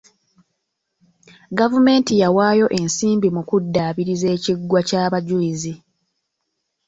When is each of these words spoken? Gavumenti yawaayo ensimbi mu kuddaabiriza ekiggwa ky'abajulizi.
Gavumenti 1.59 2.13
yawaayo 2.21 2.67
ensimbi 2.79 3.27
mu 3.35 3.41
kuddaabiriza 3.49 4.27
ekiggwa 4.35 4.79
ky'abajulizi. 4.87 5.73